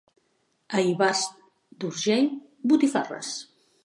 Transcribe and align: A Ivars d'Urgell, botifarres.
A 0.77 0.81
Ivars 0.93 1.19
d'Urgell, 1.83 2.31
botifarres. 2.73 3.31